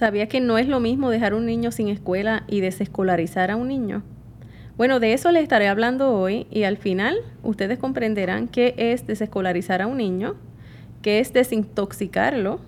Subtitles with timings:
[0.00, 3.68] ¿Sabía que no es lo mismo dejar un niño sin escuela y desescolarizar a un
[3.68, 4.02] niño?
[4.78, 9.82] Bueno, de eso les estaré hablando hoy y al final ustedes comprenderán qué es desescolarizar
[9.82, 10.36] a un niño,
[11.02, 12.60] qué es desintoxicarlo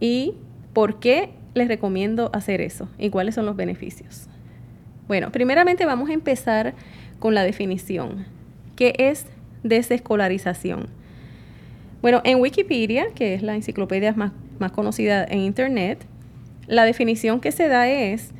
[0.00, 0.34] y
[0.72, 4.26] por qué les recomiendo hacer eso y cuáles son los beneficios.
[5.06, 6.74] Bueno, primeramente vamos a empezar
[7.20, 8.26] con la definición.
[8.74, 9.26] ¿Qué es
[9.62, 10.88] desescolarización?
[12.02, 16.04] Bueno, en Wikipedia, que es la enciclopedia más más conocida en Internet,
[16.66, 18.32] la definición que se da es,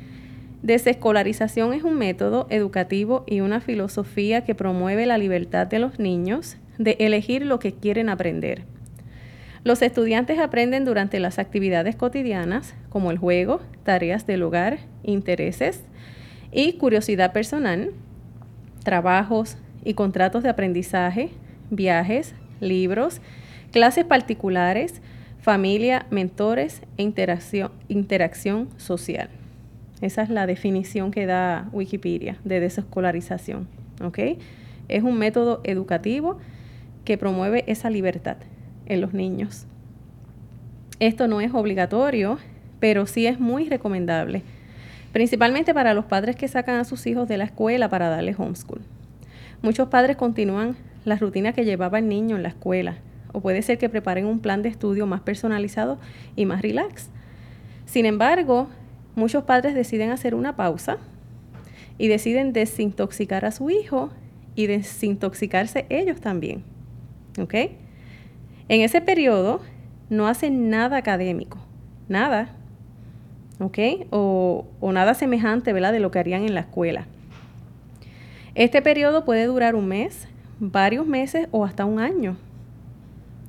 [0.61, 6.57] desescolarización es un método educativo y una filosofía que promueve la libertad de los niños
[6.77, 8.63] de elegir lo que quieren aprender.
[9.63, 15.83] Los estudiantes aprenden durante las actividades cotidianas, como el juego, tareas del hogar, intereses
[16.51, 17.91] y curiosidad personal,
[18.83, 21.31] trabajos y contratos de aprendizaje,
[21.69, 23.21] viajes, libros,
[23.71, 25.01] clases particulares,
[25.47, 29.29] familia, mentores e interacción, social.
[30.01, 33.65] Esa es la definición que da Wikipedia de desescolarización.
[34.89, 36.37] Es un método educativo
[37.05, 38.35] que promueve esa libertad
[38.87, 39.67] en los niños.
[40.99, 42.39] Esto no es obligatorio,
[42.81, 44.41] pero sí es muy recomendable,
[45.13, 48.81] principalmente para los padres que sacan a sus hijos de la escuela para darles homeschool.
[49.61, 50.75] Muchos padres continúan
[51.05, 52.97] la rutina que llevaba el niño en la escuela,
[53.33, 55.99] o puede ser que preparen un plan de estudio más personalizado
[56.35, 57.09] y más relax.
[57.85, 58.67] Sin embargo,
[59.15, 60.97] muchos padres deciden hacer una pausa
[61.97, 64.09] y deciden desintoxicar a su hijo
[64.55, 66.63] y desintoxicarse ellos también.
[67.39, 67.53] ¿Ok?
[68.69, 69.61] En ese periodo
[70.09, 71.59] no hacen nada académico,
[72.07, 72.49] nada.
[73.59, 73.77] ¿Ok?
[74.11, 75.93] O, o nada semejante, ¿verdad?
[75.93, 77.05] De lo que harían en la escuela.
[78.55, 80.27] Este periodo puede durar un mes,
[80.59, 82.37] varios meses o hasta un año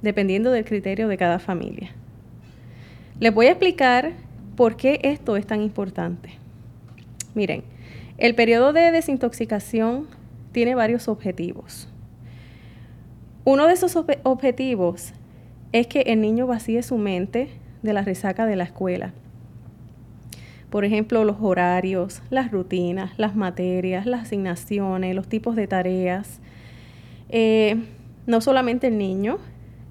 [0.02, 1.90] dependiendo del criterio de cada familia.
[3.20, 4.12] Les voy a explicar
[4.56, 6.30] por qué esto es tan importante.
[7.34, 7.62] Miren,
[8.18, 10.06] el periodo de desintoxicación
[10.52, 11.88] tiene varios objetivos.
[13.44, 15.12] Uno de esos objetivos
[15.72, 17.48] es que el niño vacíe su mente
[17.82, 19.12] de la resaca de la escuela.
[20.70, 26.40] Por ejemplo, los horarios, las rutinas, las materias, las asignaciones, los tipos de tareas.
[27.30, 27.76] Eh,
[28.26, 29.38] no solamente el niño,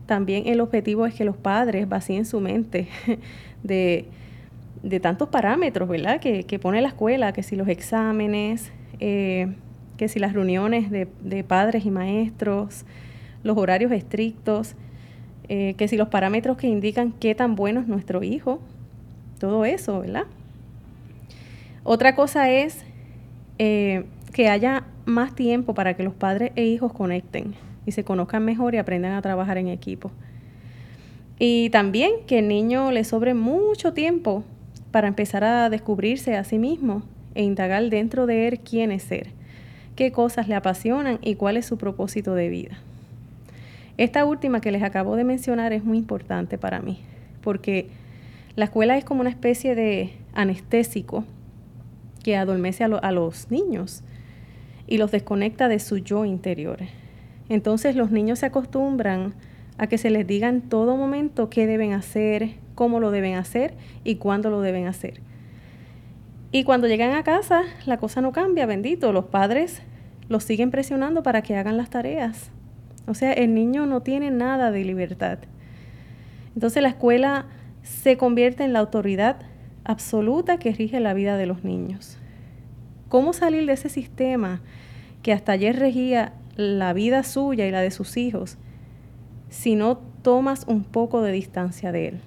[0.08, 2.88] también el objetivo es que los padres vacíen su mente
[3.64, 4.08] de,
[5.02, 6.20] tantos parámetros, ¿verdad?
[6.20, 9.54] Que, pone la escuela, que si los exámenes, eh,
[9.98, 12.86] que si las reuniones de, padres y maestros,
[13.44, 14.76] los horarios estrictos,
[15.50, 18.60] eh, que si los parámetros que indican qué tan bueno es nuestro hijo,
[19.40, 20.24] todo eso, ¿verdad?
[21.84, 22.84] Otra cosa es
[23.60, 27.56] eh, que haya más tiempo para que los padres e hijos conecten
[27.88, 30.12] y se conozcan mejor y aprendan a trabajar en equipo.
[31.40, 34.44] Y también que el niño le sobre mucho tiempo
[34.92, 37.02] para empezar a descubrirse a sí mismo
[37.34, 39.30] e indagar dentro de él quién es ser,
[39.96, 42.78] qué cosas le apasionan y cuál es su propósito de vida.
[43.98, 47.00] Esta última que les acabo de mencionar es muy importante para mí,
[47.42, 47.88] porque
[48.56, 51.24] la escuela es como una especie de anestésico
[52.24, 54.04] que adormece a, a los niños
[54.88, 56.80] y los desconecta de su yo interior.
[57.50, 59.34] Entonces los niños se acostumbran
[59.78, 63.74] a que se les diga en todo momento qué deben hacer, cómo lo deben hacer
[64.04, 65.22] y cuándo lo deben hacer.
[66.52, 69.12] Y cuando llegan a casa, la cosa no cambia, bendito.
[69.12, 69.82] Los padres
[70.30, 72.52] los siguen presionando para que hagan las tareas.
[73.06, 75.40] O sea, el niño no tiene nada de libertad.
[76.56, 77.46] Entonces la escuela
[77.84, 79.38] se convierte en la autoridad
[79.84, 82.18] absoluta que rige la vida de los niños.
[83.10, 84.62] ¿Cómo salir de ese sistema
[85.22, 88.58] que hasta ayer regía la vida suya y la de sus hijos
[89.50, 92.20] si no tomas un poco de distancia de él?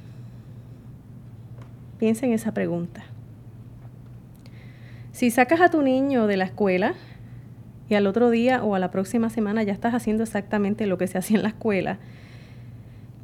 [1.98, 3.02] Piensa en esa pregunta.
[5.12, 6.94] Si sacas a tu niño de la escuela
[7.91, 11.08] y al otro día o a la próxima semana ya estás haciendo exactamente lo que
[11.08, 11.98] se hacía en la escuela,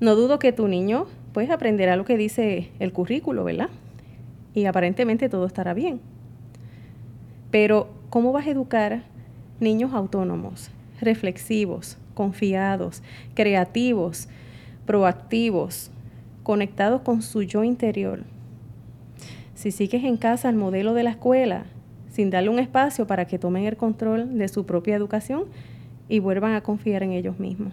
[0.00, 3.70] no dudo que tu niño pues aprenderá lo que dice el currículo, ¿verdad?
[4.54, 6.00] Y aparentemente todo estará bien.
[7.50, 9.04] Pero, ¿cómo vas a educar
[9.60, 10.70] niños autónomos,
[11.00, 13.02] reflexivos, confiados,
[13.34, 14.28] creativos,
[14.86, 15.90] proactivos,
[16.42, 18.24] conectados con su yo interior.
[19.54, 21.64] Si sigues en casa el modelo de la escuela,
[22.10, 25.44] sin darle un espacio para que tomen el control de su propia educación
[26.08, 27.72] y vuelvan a confiar en ellos mismos.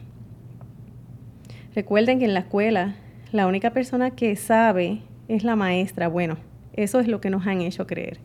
[1.75, 2.95] Recuerden que en la escuela
[3.31, 6.07] la única persona que sabe es la maestra.
[6.07, 6.37] Bueno,
[6.73, 8.17] eso es lo que nos han hecho creer.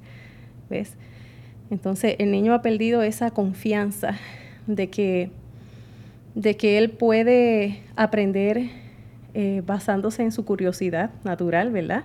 [0.68, 0.96] ¿Ves?
[1.70, 4.16] Entonces el niño ha perdido esa confianza
[4.68, 5.30] de que,
[6.36, 8.70] de que él puede aprender
[9.34, 12.04] eh, basándose en su curiosidad natural, ¿verdad?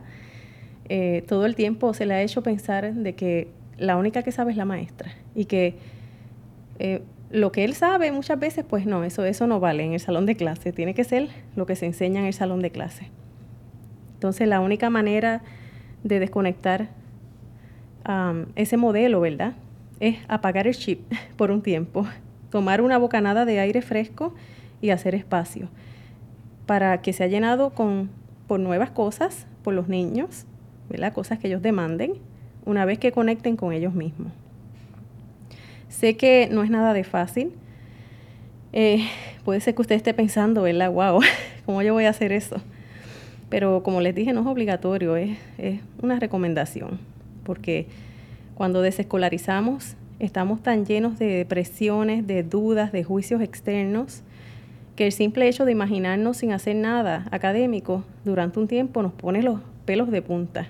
[0.90, 4.52] eh, todo el tiempo se le ha hecho pensar de que la única que sabe
[4.52, 5.76] es la maestra y que
[6.80, 7.02] eh,
[7.32, 10.26] lo que él sabe muchas veces, pues no, eso, eso no vale en el salón
[10.26, 13.10] de clase, tiene que ser lo que se enseña en el salón de clase.
[14.16, 15.42] Entonces la única manera
[16.04, 16.90] de desconectar
[18.56, 19.54] ese modelo, ¿verdad?
[20.02, 21.00] Es apagar el chip
[21.38, 22.06] por un tiempo,
[22.54, 24.32] tomar una bocanada de aire fresco
[24.80, 25.70] y hacer espacio
[26.68, 28.12] para que sea llenado con,
[28.46, 30.46] por nuevas cosas, por los niños,
[30.88, 31.14] ¿verdad?
[31.14, 32.14] Cosas que ellos demanden,
[32.64, 34.32] una vez que conecten con ellos mismos.
[35.90, 37.54] Sé que no es nada de fácil.
[38.72, 39.04] Eh,
[39.44, 40.92] puede ser que usted esté pensando, ¿verdad?
[40.92, 41.22] Wow,
[41.66, 42.58] ¿cómo yo voy a hacer eso?
[43.50, 47.00] Pero como les dije, no es obligatorio, es, es una recomendación,
[47.44, 47.88] porque
[48.54, 54.24] cuando desescolarizamos estamos tan llenos de depresiones, de dudas, de juicios externos,
[54.96, 59.44] que el simple hecho de imaginarnos sin hacer nada académico durante un tiempo nos pone
[59.44, 60.68] los pelos de punta.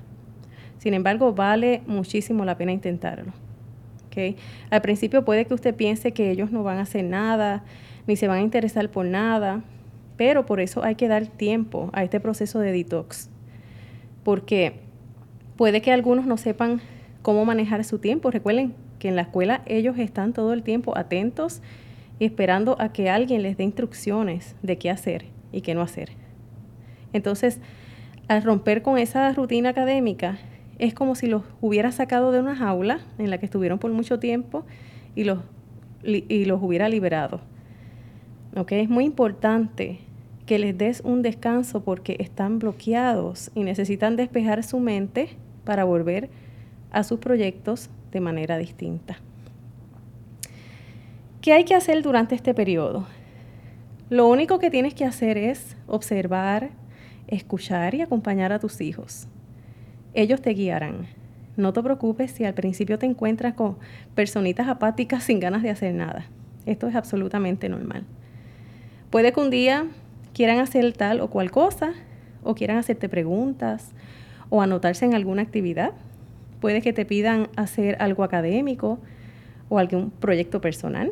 [0.79, 3.31] Sin embargo, vale muchísimo la pena intentarlo.
[4.07, 4.37] ¿okay?
[4.69, 7.63] Al principio puede que usted piense que ellos no van a hacer nada,
[8.07, 9.61] ni se van a interesar por nada,
[10.17, 13.29] pero por eso hay que dar tiempo a este proceso de detox.
[14.23, 14.79] Porque
[15.57, 16.81] puede que algunos no sepan
[17.21, 18.31] cómo manejar su tiempo.
[18.31, 18.73] Recuerden
[19.03, 21.61] que en la escuela ellos están todo el tiempo atentos
[22.21, 26.13] esperando a que alguien les dé instrucciones de qué hacer y qué no hacer.
[27.11, 27.59] Entonces,
[28.29, 30.37] al romper con esa rutina académica,
[30.79, 34.19] es como si los hubiera sacado de una jaula en la que estuvieron por mucho
[34.19, 34.63] tiempo
[35.15, 35.39] y los,
[36.05, 37.41] y los hubiera liberado.
[38.69, 39.99] Es muy importante
[40.45, 45.27] que les des un descanso porque están bloqueados y necesitan despejar su mente
[45.65, 46.29] para volver
[46.93, 49.17] a sus proyectos de manera distinta.
[51.41, 53.05] ¿Qué hay que hacer durante este periodo?
[54.09, 56.69] Lo único que tienes que hacer es observar,
[57.27, 59.27] escuchar y acompañar a tus hijos.
[60.13, 61.07] Ellos te guiarán.
[61.57, 63.77] No te preocupes si al principio te encuentras con
[64.15, 66.25] personitas apáticas sin ganas de hacer nada.
[66.65, 68.05] Esto es absolutamente normal.
[69.09, 69.87] Puede que un día
[70.33, 71.93] quieran hacer tal o cual cosa,
[72.43, 73.91] o quieran hacerte preguntas,
[74.49, 75.91] o anotarse en alguna actividad.
[76.63, 78.97] Puede que te pidan hacer algo académico
[79.67, 81.11] o algún proyecto personal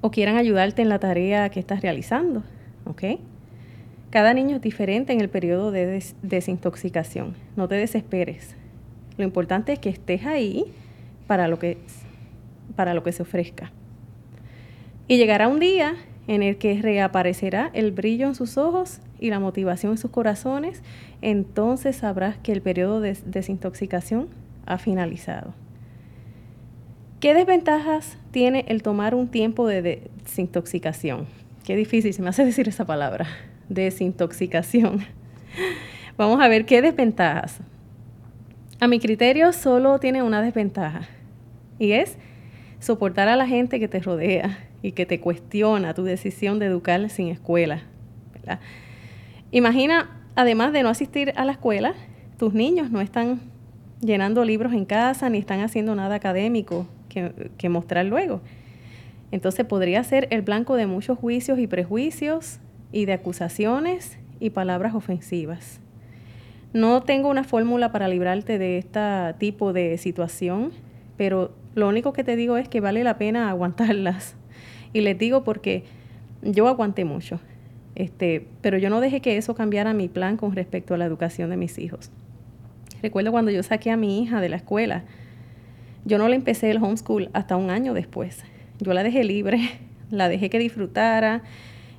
[0.00, 2.42] o quieran ayudarte en la tarea que estás realizando.
[4.08, 7.34] Cada niño es diferente en el periodo de desintoxicación.
[7.56, 8.56] No te desesperes.
[9.18, 10.64] Lo importante es que estés ahí
[11.26, 11.76] para lo que,
[12.74, 13.70] para lo que se ofrezca.
[15.08, 15.94] Y llegará un día
[16.28, 20.82] en el que reaparecerá el brillo en sus ojos y la motivación en sus corazones.
[21.22, 24.28] Entonces sabrás que el periodo de desintoxicación
[24.66, 25.54] ha finalizado.
[27.18, 31.26] ¿Qué desventajas tiene el tomar un tiempo de desintoxicación?
[31.64, 33.26] Qué difícil se me hace decir esa palabra,
[33.70, 35.00] desintoxicación.
[36.18, 37.58] Vamos a ver qué desventajas.
[38.80, 41.08] A mi criterio solo tiene una desventaja
[41.78, 42.16] y es
[42.80, 47.08] soportar a la gente que te rodea y que te cuestiona tu decisión de educar
[47.10, 47.82] sin escuela.
[49.50, 51.94] Imagina, además de no asistir a la escuela,
[52.38, 53.40] tus niños no están
[54.00, 58.40] llenando libros en casa ni están haciendo nada académico que, mostrar luego.
[59.32, 62.60] Entonces podría ser el blanco de muchos juicios y prejuicios
[62.92, 65.80] y de acusaciones y palabras ofensivas.
[66.72, 69.00] No tengo una fórmula para librarte de este
[69.38, 70.70] tipo de situación,
[71.16, 74.36] pero lo único que te digo es que vale la pena aguantarlas.
[74.92, 75.84] Y les digo porque
[76.42, 77.40] yo aguanté mucho,
[77.94, 81.50] este, pero yo no dejé que eso cambiara mi plan con respecto a la educación
[81.50, 82.10] de mis hijos.
[83.02, 85.04] Recuerdo cuando yo saqué a mi hija de la escuela,
[86.04, 88.42] yo no le empecé el homeschool hasta un año después.
[88.80, 89.58] Yo la dejé libre,
[90.10, 91.42] la dejé que disfrutara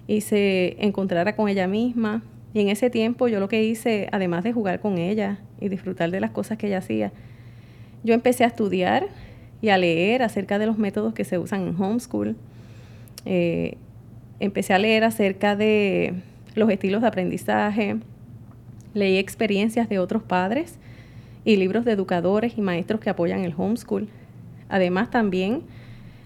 [0.08, 2.24] y se encontrara con ella misma.
[2.54, 6.10] Y en ese tiempo yo lo que hice, además de jugar con ella y disfrutar
[6.10, 7.12] de las cosas que ella hacía,
[8.04, 9.08] yo empecé a estudiar
[9.62, 12.36] y a leer acerca de los métodos que se usan en homeschool.
[13.26, 13.78] Eh,
[14.40, 16.14] empecé a leer acerca de
[16.56, 17.98] los estilos de aprendizaje,
[18.94, 20.78] leí experiencias de otros padres
[21.46, 24.08] y libros de educadores y maestros que apoyan el homeschool.
[24.68, 25.64] Además, también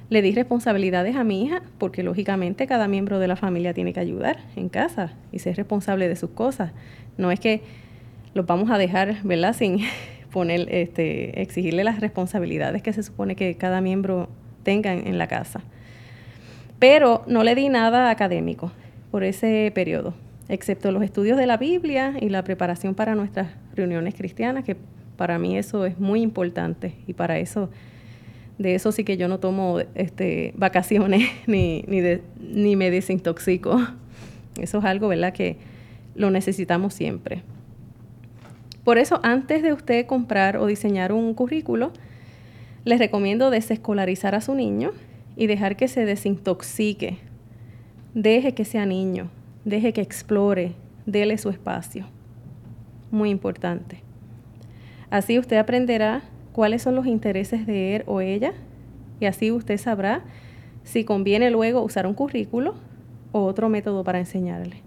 [0.10, 4.00] le di responsabilidades a mi hija, porque lógicamente cada miembro de la familia tiene que
[4.00, 6.72] ayudar en casa y ser responsable de sus cosas.
[7.18, 7.62] No es que
[8.34, 9.80] los vamos a dejar, ¿verdad?, sin
[10.32, 14.30] poner, este, exigirle las responsabilidades que se supone que cada miembro
[14.64, 15.64] tenga en la casa.
[16.84, 18.70] Pero no le di nada académico
[19.10, 20.14] por ese periodo,
[20.50, 24.76] excepto los estudios de la Biblia y la preparación para nuestras reuniones cristianas, que
[25.16, 27.70] para mí eso es muy importante y para eso,
[28.58, 32.02] de eso sí que yo no tomo este, vacaciones ni, ni,
[32.42, 33.80] ni me desintoxico.
[34.60, 35.56] Eso es algo, ¿verdad?, que
[36.16, 37.44] lo necesitamos siempre.
[38.84, 41.94] Por eso, antes de usted comprar o diseñar un currículo,
[42.84, 44.92] les recomiendo desescolarizar a su niño
[45.36, 47.18] y dejar que se desintoxique.
[48.14, 49.30] Deje que sea niño,
[49.66, 50.74] deje que explore,
[51.06, 52.06] dele su espacio.
[53.12, 54.02] Muy importante.
[55.10, 56.24] Así usted aprenderá
[56.54, 58.54] cuáles son los intereses de él o ella
[59.20, 60.24] y así usted sabrá
[60.84, 62.76] si conviene luego usar un currículo
[63.32, 64.78] o otro método para enseñarle.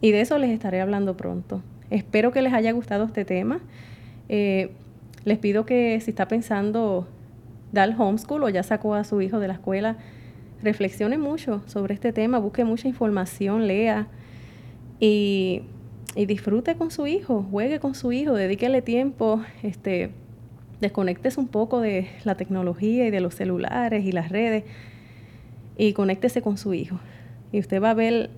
[0.00, 1.62] Y de eso les estaré hablando pronto.
[1.90, 3.60] Espero que les haya gustado este tema.
[4.28, 4.70] Eh,
[5.24, 7.08] les pido que si está pensando
[7.72, 9.96] dar homeschool o ya sacó a su hijo de la escuela,
[10.62, 14.08] reflexione mucho sobre este tema, busque mucha información, lea
[15.00, 15.62] y,
[16.14, 20.10] y disfrute con su hijo, juegue con su hijo, dedíquele tiempo, este,
[20.80, 24.64] desconectes un poco de la tecnología y de los celulares y las redes
[25.76, 26.98] y conéctese con su hijo.
[27.52, 28.30] Y usted va a ver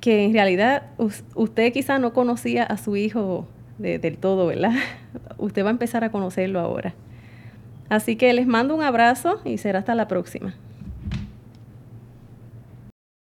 [0.00, 0.90] que en realidad
[1.34, 3.46] usted quizá no conocía a su hijo
[3.78, 4.72] del todo, ¿verdad?
[5.38, 6.94] Usted va a empezar a conocerlo ahora.
[7.92, 10.54] Así que les mando un abrazo y será hasta la próxima.